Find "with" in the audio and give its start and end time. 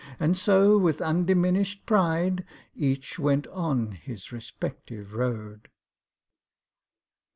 0.79-0.99